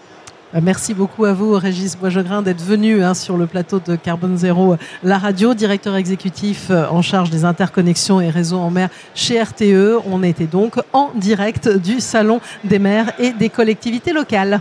Euh, 0.55 0.61
merci 0.63 0.95
beaucoup 0.95 1.27
à 1.27 1.33
vous, 1.33 1.53
Régis 1.53 1.97
Boisjogrin, 1.97 2.43
d'être 2.43 2.63
venu 2.63 3.03
hein, 3.03 3.15
sur 3.15 3.37
le 3.37 3.47
plateau 3.47 3.81
de 3.85 3.97
Carbone 3.97 4.39
Zéro, 4.39 4.77
la 5.03 5.19
radio, 5.19 5.55
directeur 5.55 5.95
exécutif 5.97 6.71
en 6.71 7.03
charge 7.03 7.31
des 7.31 7.45
interconnexions 7.45 8.21
et 8.21 8.31
réseaux 8.31 8.59
en 8.59 8.71
mer 8.71 8.89
chez 9.15 9.41
RTE. 9.41 10.01
On 10.07 10.23
était 10.23 10.47
donc 10.47 10.77
en 10.93 11.11
direct 11.15 11.69
du 11.69 12.01
Salon 12.01 12.41
des 12.65 12.79
maires 12.79 13.13
et 13.19 13.33
des 13.33 13.51
collectivités 13.51 14.13
locales. 14.13 14.61